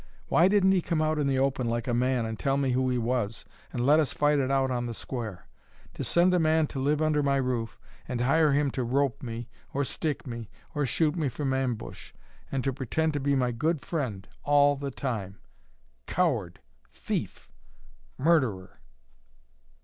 [0.29, 2.89] "Why didn't he come out in the open like a man and tell me who
[2.89, 5.45] he was, and let us fight it out on the square?
[5.93, 7.77] To send a man to live under my roof,
[8.07, 12.13] and hire him to rope me, or stick me, or shoot me from ambush!
[12.51, 15.37] And to pretend to be my good friend all the time!
[16.07, 16.61] Coward!
[16.91, 17.51] Thief!
[18.17, 18.79] Murderer!"